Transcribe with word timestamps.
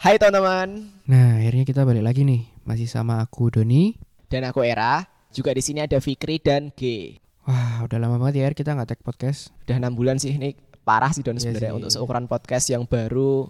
Hai 0.00 0.16
teman-teman. 0.16 0.88
Nah, 1.04 1.36
akhirnya 1.36 1.64
kita 1.68 1.84
balik 1.84 2.00
lagi 2.00 2.24
nih. 2.24 2.48
Masih 2.64 2.88
sama 2.88 3.20
aku 3.20 3.52
Doni. 3.52 4.00
Dan 4.32 4.48
aku 4.48 4.64
Era. 4.64 5.04
Juga 5.30 5.52
di 5.52 5.60
sini 5.60 5.84
ada 5.84 6.00
Fikri 6.00 6.40
dan 6.40 6.72
G. 6.72 7.14
Wah, 7.44 7.84
udah 7.84 7.98
lama 8.00 8.16
banget 8.16 8.40
ya 8.40 8.44
Er, 8.48 8.54
kita 8.56 8.72
nggak 8.72 8.96
tag 8.96 9.00
podcast. 9.04 9.52
Udah 9.68 9.76
enam 9.76 9.92
bulan 9.92 10.16
sih 10.16 10.34
ini 10.34 10.56
parah 10.82 11.12
sih 11.12 11.20
Don 11.20 11.36
Iya 11.36 11.52
sebenarnya 11.52 11.72
untuk 11.76 11.90
seukuran 11.92 12.24
podcast 12.26 12.66
yang 12.68 12.88
baru 12.88 13.46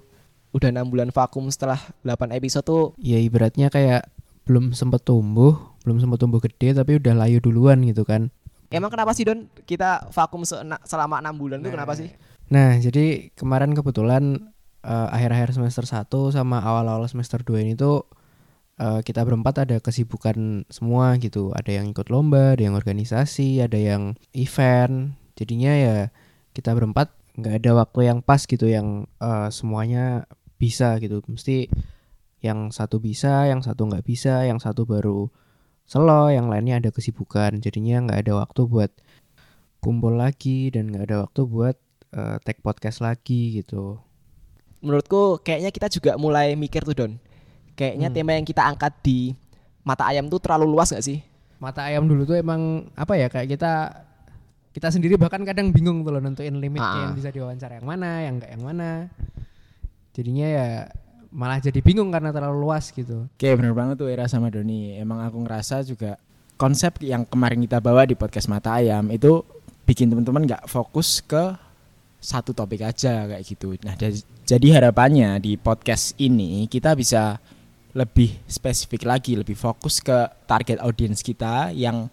udah 0.51 0.69
enam 0.69 0.91
bulan 0.91 1.15
vakum 1.15 1.47
setelah 1.47 1.79
8 2.03 2.35
episode 2.35 2.67
tuh 2.67 2.85
Ya 2.99 3.17
ibaratnya 3.17 3.71
kayak 3.71 4.11
belum 4.45 4.75
sempet 4.75 5.07
tumbuh, 5.07 5.55
belum 5.87 6.03
sempet 6.03 6.19
tumbuh 6.19 6.43
gede 6.43 6.75
tapi 6.75 6.99
udah 6.99 7.15
layu 7.17 7.39
duluan 7.39 7.81
gitu 7.87 8.03
kan. 8.03 8.29
Emang 8.69 8.91
kenapa 8.91 9.15
sih 9.15 9.23
Don 9.23 9.47
kita 9.65 10.11
vakum 10.11 10.43
se- 10.43 10.59
selama 10.83 11.23
enam 11.23 11.39
bulan 11.39 11.63
tuh 11.63 11.71
Nah. 11.71 11.75
kenapa 11.81 11.93
sih? 11.95 12.11
Nah, 12.51 12.75
jadi 12.77 13.31
kemarin 13.39 13.73
kebetulan 13.73 14.51
eh, 14.85 15.09
akhir-akhir 15.15 15.57
semester 15.57 15.85
1 15.85 16.37
sama 16.37 16.61
awal-awal 16.63 17.07
semester 17.09 17.41
2 17.45 17.65
ini 17.65 17.73
tuh 17.77 18.07
eh, 18.81 19.01
kita 19.05 19.25
berempat 19.25 19.69
ada 19.69 19.77
kesibukan 19.83 20.65
semua 20.73 21.17
gitu. 21.21 21.53
Ada 21.57 21.81
yang 21.83 21.93
ikut 21.93 22.09
lomba, 22.09 22.57
ada 22.57 22.63
yang 22.65 22.77
organisasi, 22.77 23.61
ada 23.61 23.77
yang 23.77 24.17
event. 24.33 25.17
Jadinya 25.37 25.73
ya 25.77 25.97
kita 26.57 26.75
berempat 26.77 27.13
nggak 27.39 27.63
ada 27.65 27.71
waktu 27.79 28.01
yang 28.11 28.19
pas 28.25 28.45
gitu 28.45 28.67
yang 28.69 29.09
eh, 29.21 29.49
semuanya 29.53 30.25
bisa 30.61 30.97
gitu. 31.01 31.21
Mesti 31.29 31.69
yang 32.41 32.73
satu 32.73 32.99
bisa, 33.01 33.49
yang 33.49 33.61
satu 33.61 33.85
nggak 33.89 34.05
bisa, 34.05 34.49
yang 34.49 34.57
satu 34.61 34.89
baru 34.89 35.29
selo, 35.85 36.33
yang 36.33 36.49
lainnya 36.49 36.81
ada 36.81 36.91
kesibukan. 36.93 37.61
Jadinya 37.61 38.09
nggak 38.09 38.21
ada 38.29 38.33
waktu 38.41 38.63
buat 38.65 38.93
kumpul 39.81 40.17
lagi 40.17 40.73
dan 40.73 40.93
nggak 40.93 41.05
ada 41.09 41.17
waktu 41.29 41.41
buat 41.49 41.77
eh, 42.17 42.37
tag 42.45 42.59
podcast 42.65 43.01
lagi 43.05 43.61
gitu. 43.61 44.01
Menurutku 44.81 45.39
kayaknya 45.41 45.69
kita 45.69 45.89
juga 45.89 46.17
mulai 46.17 46.53
mikir 46.55 46.83
tuh 46.83 46.97
Don. 46.97 47.13
Kayaknya 47.73 48.09
Hmm. 48.09 48.17
tema 48.17 48.31
yang 48.35 48.45
kita 48.45 48.63
angkat 48.65 48.93
di 49.01 49.33
mata 49.81 50.05
ayam 50.05 50.27
tuh 50.27 50.37
terlalu 50.37 50.69
luas 50.69 50.91
gak 50.91 51.01
sih? 51.01 51.21
Mata 51.57 51.85
ayam 51.85 52.05
dulu 52.05 52.25
tuh 52.25 52.37
emang 52.37 52.89
apa 52.93 53.15
ya 53.15 53.29
kayak 53.29 53.49
kita 53.51 53.73
kita 54.71 54.89
sendiri 54.89 55.17
bahkan 55.17 55.43
kadang 55.43 55.69
bingung 55.69 56.01
tuh 56.01 56.15
loh 56.15 56.21
nentuin 56.21 56.55
limitnya 56.55 56.87
Ah. 56.87 57.03
yang 57.09 57.13
bisa 57.13 57.29
diwawancara 57.29 57.77
yang 57.77 57.89
mana, 57.89 58.23
yang 58.23 58.35
enggak 58.39 58.51
yang 58.55 58.63
mana. 58.63 58.91
Jadinya 60.11 60.47
ya 60.47 60.69
malah 61.31 61.59
jadi 61.59 61.79
bingung 61.79 62.09
karena 62.09 62.31
terlalu 62.31 62.59
luas 62.61 62.91
gitu. 62.91 63.29
Oke 63.31 63.49
bener 63.53 63.71
banget 63.71 63.95
tuh 63.97 64.11
Era 64.11 64.27
sama 64.27 64.51
Doni 64.51 64.97
Emang 64.97 65.23
aku 65.23 65.39
ngerasa 65.41 65.83
juga 65.83 66.19
konsep 66.57 66.99
yang 67.01 67.23
kemarin 67.23 67.61
kita 67.61 67.79
bawa 67.79 68.03
di 68.03 68.13
podcast 68.13 68.51
Mata 68.51 68.75
Ayam 68.75 69.07
Itu 69.09 69.47
bikin 69.85 70.11
teman-teman 70.11 70.43
nggak 70.45 70.67
fokus 70.67 71.23
ke 71.23 71.55
satu 72.21 72.53
topik 72.53 72.85
aja 72.85 73.25
kayak 73.27 73.43
gitu 73.43 73.75
Nah 73.81 73.97
jadi 74.45 74.69
harapannya 74.77 75.41
di 75.41 75.57
podcast 75.57 76.13
ini 76.21 76.69
kita 76.69 76.93
bisa 76.93 77.41
lebih 77.97 78.39
spesifik 78.47 79.09
lagi 79.09 79.35
Lebih 79.35 79.57
fokus 79.57 79.99
ke 79.99 80.29
target 80.45 80.79
audiens 80.85 81.25
kita 81.25 81.73
yang 81.73 82.13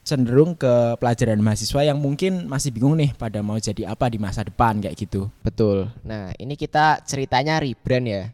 cenderung 0.00 0.56
ke 0.56 0.96
pelajaran 0.96 1.40
mahasiswa 1.40 1.80
yang 1.84 2.00
mungkin 2.00 2.48
masih 2.48 2.72
bingung 2.72 2.96
nih 2.96 3.12
pada 3.16 3.44
mau 3.44 3.60
jadi 3.60 3.88
apa 3.88 4.08
di 4.08 4.16
masa 4.16 4.44
depan 4.44 4.80
kayak 4.80 4.96
gitu 4.96 5.28
Betul. 5.44 5.92
Nah, 6.04 6.32
ini 6.40 6.56
kita 6.56 7.04
ceritanya 7.04 7.60
rebrand 7.60 8.06
ya. 8.08 8.24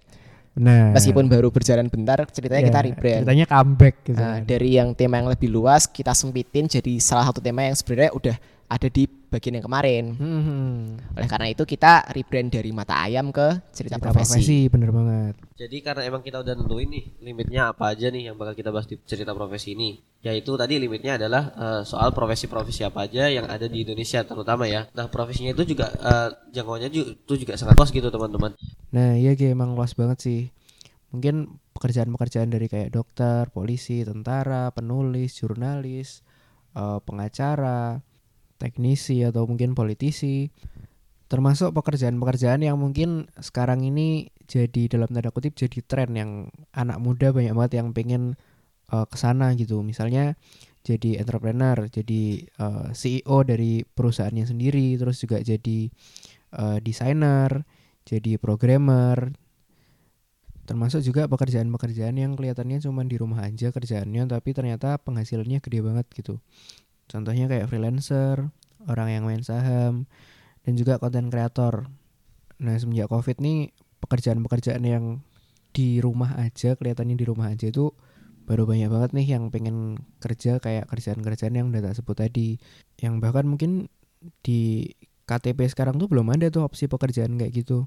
Nah, 0.57 0.97
Meskipun 0.97 1.29
baru 1.29 1.53
berjalan 1.53 1.85
bentar, 1.93 2.25
ceritanya 2.33 2.65
ya, 2.65 2.69
kita 2.73 2.81
rebrand. 2.81 3.21
Ceritanya 3.29 3.47
comeback 3.47 3.95
gitu. 4.09 4.17
Nah, 4.17 4.41
dari 4.41 4.81
yang 4.81 4.97
tema 4.97 5.21
yang 5.21 5.29
lebih 5.29 5.53
luas 5.53 5.85
kita 5.85 6.17
sempitin 6.17 6.65
jadi 6.65 6.97
salah 6.97 7.29
satu 7.29 7.45
tema 7.45 7.61
yang 7.69 7.77
sebenarnya 7.77 8.17
udah 8.17 8.37
ada 8.67 8.89
di 8.89 9.05
bagian 9.05 9.61
yang 9.61 9.67
kemarin. 9.69 10.05
Hmm, 10.17 10.96
Oleh 11.17 11.29
karena 11.33 11.49
itu 11.49 11.65
kita 11.65 12.05
rebrand 12.13 12.53
dari 12.53 12.71
mata 12.77 13.01
ayam 13.01 13.33
ke 13.33 13.57
cerita, 13.73 13.97
cerita 13.97 14.13
profesi. 14.13 14.37
profesi 14.37 14.59
bener 14.69 14.91
banget. 14.93 15.35
Jadi 15.57 15.77
karena 15.81 16.03
emang 16.05 16.21
kita 16.21 16.45
udah 16.45 16.53
nentuin 16.53 16.93
nih 16.93 17.05
limitnya 17.25 17.73
apa 17.73 17.97
aja 17.97 18.13
nih 18.13 18.29
yang 18.29 18.37
bakal 18.37 18.53
kita 18.53 18.69
bahas 18.69 18.85
di 18.85 19.01
cerita 19.09 19.33
profesi 19.33 19.73
ini. 19.73 19.97
Yaitu 20.21 20.53
tadi 20.61 20.77
limitnya 20.77 21.17
adalah 21.17 21.57
eh, 21.57 21.83
soal 21.89 22.13
profesi-profesi 22.13 22.85
apa 22.85 23.09
aja 23.09 23.33
yang 23.33 23.49
ada 23.49 23.65
di 23.65 23.81
Indonesia 23.81 24.21
terutama 24.29 24.69
ya. 24.69 24.85
Nah 24.93 25.09
profesinya 25.09 25.57
itu 25.57 25.65
juga 25.73 25.89
eh, 25.89 26.29
jangkauannya 26.53 26.89
ju- 26.93 27.17
itu 27.17 27.35
juga 27.41 27.57
sangat 27.57 27.81
luas 27.81 27.89
gitu 27.89 28.13
teman-teman. 28.13 28.53
Nah 28.93 29.17
iya 29.17 29.33
Ge, 29.33 29.57
emang 29.57 29.73
luas 29.73 29.97
banget 29.97 30.21
sih 30.21 30.41
Mungkin 31.15 31.63
pekerjaan-pekerjaan 31.73 32.51
dari 32.53 32.67
kayak 32.69 32.93
dokter, 32.93 33.49
polisi, 33.49 34.03
tentara, 34.05 34.69
penulis, 34.75 35.39
jurnalis, 35.39 36.21
eh, 36.77 36.99
pengacara, 37.01 38.05
teknisi 38.61 39.21
atau 39.25 39.45
mungkin 39.45 39.77
politisi 39.77 40.49
Termasuk 41.27 41.75
pekerjaan-pekerjaan 41.75 42.63
yang 42.63 42.79
mungkin 42.79 43.27
sekarang 43.43 43.83
ini 43.83 44.31
jadi 44.47 44.87
dalam 44.87 45.11
tanda 45.11 45.35
kutip 45.35 45.59
jadi 45.59 45.83
tren 45.83 46.15
yang 46.15 46.31
anak 46.71 47.03
muda 47.03 47.35
banyak 47.35 47.51
banget 47.51 47.83
yang 47.83 47.91
pengen 47.91 48.39
eh, 48.95 49.07
ke 49.11 49.17
sana 49.19 49.51
gitu. 49.59 49.83
Misalnya 49.83 50.39
jadi 50.87 51.19
entrepreneur, 51.19 51.91
jadi 51.91 52.47
eh, 52.47 52.89
CEO 52.95 53.43
dari 53.43 53.83
perusahaannya 53.83 54.47
sendiri 54.47 54.95
Terus 54.95 55.19
juga 55.19 55.43
jadi 55.43 55.91
eh, 56.55 56.79
desainer, 56.79 57.67
jadi 58.07 58.39
programmer. 58.39 59.35
Termasuk 60.67 61.03
juga 61.03 61.27
pekerjaan-pekerjaan 61.27 62.19
yang 62.19 62.39
kelihatannya 62.39 62.79
cuma 62.83 63.03
di 63.03 63.19
rumah 63.19 63.47
aja 63.47 63.71
kerjaannya 63.71 64.31
tapi 64.31 64.51
ternyata 64.55 64.99
penghasilannya 65.03 65.59
gede 65.59 65.79
banget 65.83 66.07
gitu. 66.15 66.39
Contohnya 67.11 67.51
kayak 67.51 67.67
freelancer 67.71 68.51
orang 68.87 69.11
yang 69.11 69.23
main 69.27 69.43
saham 69.43 70.07
dan 70.67 70.75
juga 70.75 70.99
konten 70.99 71.31
kreator. 71.31 71.87
Nah 72.59 72.75
semenjak 72.75 73.07
covid 73.07 73.39
nih 73.39 73.71
pekerjaan-pekerjaan 74.03 74.83
yang 74.83 75.23
di 75.71 76.03
rumah 76.03 76.35
aja 76.41 76.75
kelihatannya 76.75 77.15
di 77.15 77.27
rumah 77.29 77.53
aja 77.53 77.71
itu 77.71 77.95
baru 78.47 78.67
banyak 78.67 78.91
banget 78.91 79.11
nih 79.15 79.27
yang 79.37 79.51
pengen 79.51 79.99
kerja 80.23 80.59
kayak 80.59 80.91
kerjaan-kerjaan 80.91 81.55
yang 81.55 81.71
udah 81.71 81.91
tak 81.91 81.95
sebut 82.03 82.17
tadi. 82.19 82.59
Yang 82.99 83.15
bahkan 83.23 83.47
mungkin 83.47 83.87
di 84.43 84.91
KTP 85.27 85.67
sekarang 85.71 85.99
tuh 85.99 86.07
belum 86.11 86.31
ada 86.35 86.51
tuh 86.51 86.67
opsi 86.67 86.87
pekerjaan 86.87 87.39
kayak 87.39 87.53
gitu. 87.63 87.87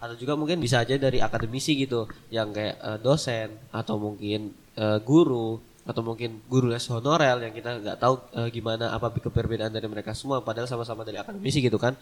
Atau 0.00 0.20
juga 0.20 0.36
mungkin 0.36 0.60
bisa 0.60 0.84
aja 0.84 1.00
dari 1.00 1.20
akademisi 1.24 1.76
gitu 1.80 2.04
yang 2.28 2.52
kayak 2.52 2.76
eh, 2.76 2.98
dosen 3.00 3.56
atau 3.72 3.96
mungkin 3.96 4.52
eh, 4.76 5.00
guru 5.00 5.60
atau 5.84 6.00
mungkin 6.00 6.40
guru 6.48 6.72
les 6.72 6.80
honorer 6.88 7.44
yang 7.44 7.52
kita 7.52 7.76
nggak 7.76 7.98
tahu 8.00 8.16
eh, 8.40 8.48
gimana 8.48 8.96
apa 8.96 9.12
perbedaan 9.12 9.68
dari 9.68 9.84
mereka 9.84 10.16
semua 10.16 10.40
padahal 10.40 10.64
sama-sama 10.64 11.04
dari 11.04 11.20
akademisi 11.20 11.60
gitu 11.60 11.76
kan. 11.76 11.92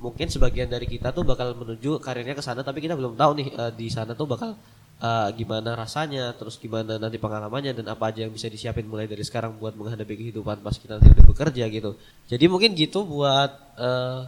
Mungkin 0.00 0.32
sebagian 0.32 0.72
dari 0.72 0.88
kita 0.88 1.12
tuh 1.12 1.20
bakal 1.20 1.52
menuju 1.52 2.00
karirnya 2.00 2.32
ke 2.32 2.40
sana 2.40 2.64
tapi 2.64 2.80
kita 2.80 2.96
belum 2.96 3.12
tahu 3.12 3.30
nih 3.36 3.48
eh, 3.52 3.72
di 3.76 3.92
sana 3.92 4.16
tuh 4.16 4.24
bakal 4.24 4.56
eh, 5.04 5.28
gimana 5.36 5.76
rasanya 5.76 6.32
terus 6.32 6.56
gimana 6.56 6.96
nanti 6.96 7.20
pengalamannya 7.20 7.76
dan 7.76 7.86
apa 7.92 8.08
aja 8.08 8.24
yang 8.24 8.32
bisa 8.32 8.48
disiapin 8.48 8.88
mulai 8.88 9.04
dari 9.04 9.20
sekarang 9.20 9.60
buat 9.60 9.76
menghadapi 9.76 10.16
kehidupan 10.16 10.64
pas 10.64 10.76
kita 10.80 10.96
nanti 10.96 11.20
bekerja 11.20 11.64
gitu. 11.68 11.92
Jadi 12.32 12.44
mungkin 12.48 12.72
gitu 12.72 13.04
buat 13.04 13.52
eh, 13.76 14.20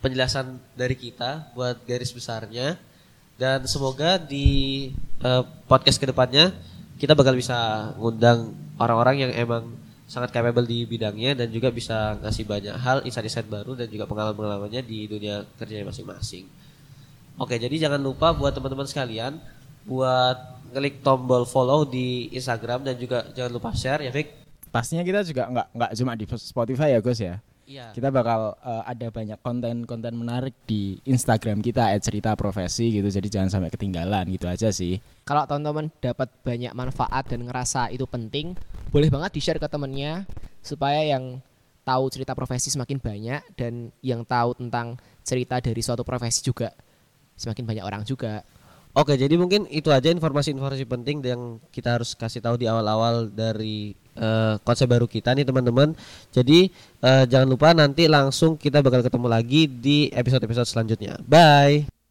penjelasan 0.00 0.60
dari 0.72 0.96
kita 0.96 1.52
buat 1.52 1.76
garis 1.84 2.08
besarnya. 2.12 2.80
Dan 3.34 3.68
semoga 3.68 4.16
di 4.16 4.88
eh, 5.20 5.44
podcast 5.68 6.00
ke 6.00 6.08
depannya 6.08 6.56
kita 7.00 7.12
bakal 7.18 7.34
bisa 7.34 7.90
ngundang 7.98 8.54
orang-orang 8.78 9.26
yang 9.28 9.32
emang 9.34 9.70
sangat 10.04 10.30
capable 10.30 10.68
di 10.68 10.84
bidangnya 10.84 11.32
dan 11.32 11.48
juga 11.48 11.72
bisa 11.72 12.14
ngasih 12.20 12.44
banyak 12.44 12.74
hal 12.76 13.00
insight-insight 13.08 13.48
baru 13.48 13.72
dan 13.72 13.88
juga 13.88 14.04
pengalaman-pengalamannya 14.04 14.84
di 14.84 15.08
dunia 15.08 15.48
kerjanya 15.56 15.88
masing-masing. 15.88 16.44
Oke, 17.40 17.58
jadi 17.58 17.88
jangan 17.88 17.98
lupa 17.98 18.30
buat 18.36 18.54
teman-teman 18.54 18.86
sekalian 18.86 19.40
buat 19.84 20.36
klik 20.74 21.04
tombol 21.04 21.44
follow 21.46 21.86
di 21.86 22.32
Instagram 22.34 22.82
dan 22.82 22.96
juga 22.98 23.22
jangan 23.36 23.52
lupa 23.52 23.70
share 23.76 24.02
ya 24.02 24.10
Fik. 24.10 24.42
pastinya 24.74 25.06
kita 25.06 25.22
juga 25.22 25.46
nggak 25.46 25.66
nggak 25.70 25.90
cuma 25.94 26.12
di 26.18 26.26
Spotify 26.34 26.96
ya 26.96 26.98
Gus 26.98 27.20
ya 27.22 27.38
Iya. 27.64 27.96
kita 27.96 28.12
bakal 28.12 28.60
eh, 28.60 28.82
ada 28.84 29.08
banyak 29.08 29.38
konten-konten 29.40 30.12
menarik 30.12 30.52
di 30.68 31.00
Instagram 31.08 31.64
kita 31.64 31.96
cerita 32.00 32.36
profesi 32.36 32.92
gitu 32.92 33.08
jadi 33.08 33.28
jangan 33.40 33.50
sampai 33.50 33.72
ketinggalan 33.72 34.28
gitu 34.28 34.44
aja 34.44 34.68
sih 34.68 35.00
Kalau 35.24 35.48
teman-teman 35.48 35.88
dapat 36.04 36.28
banyak 36.44 36.76
manfaat 36.76 37.24
dan 37.24 37.48
ngerasa 37.48 37.88
itu 37.88 38.04
penting, 38.04 38.52
boleh 38.92 39.08
banget 39.08 39.32
di-share 39.40 39.56
ke 39.56 39.64
temennya 39.64 40.28
supaya 40.60 41.00
yang 41.00 41.40
tahu 41.84 42.12
cerita 42.12 42.36
profesi 42.36 42.68
semakin 42.68 43.00
banyak 43.00 43.40
dan 43.56 43.88
yang 44.04 44.20
tahu 44.24 44.52
tentang 44.56 45.00
cerita 45.24 45.60
dari 45.64 45.80
suatu 45.80 46.04
profesi 46.04 46.44
juga 46.44 46.72
semakin 47.40 47.64
banyak 47.64 47.84
orang 47.84 48.02
juga. 48.04 48.44
Oke, 48.94 49.18
jadi 49.18 49.34
mungkin 49.34 49.66
itu 49.74 49.90
aja 49.90 50.06
informasi-informasi 50.12 50.86
penting 50.86 51.18
yang 51.24 51.58
kita 51.74 51.98
harus 51.98 52.14
kasih 52.14 52.38
tahu 52.38 52.54
di 52.54 52.70
awal-awal 52.70 53.26
dari 53.26 53.98
eh, 54.14 54.54
konsep 54.62 54.86
baru 54.86 55.06
kita 55.06 55.34
nih 55.34 55.46
teman-teman. 55.46 55.92
Jadi 56.30 56.70
eh, 57.02 57.24
jangan 57.26 57.48
lupa 57.48 57.74
nanti 57.74 58.06
langsung 58.06 58.56
kita 58.56 58.80
bakal 58.80 59.02
ketemu 59.02 59.26
lagi 59.28 59.66
di 59.68 60.08
episode-episode 60.10 60.68
selanjutnya. 60.68 61.20
Bye. 61.26 62.03